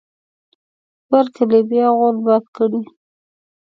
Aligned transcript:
بر 1.09 1.25
کلي 1.35 1.61
بیا 1.69 1.87
غول 1.97 2.17
باد 2.25 2.43
کړی. 2.55 2.81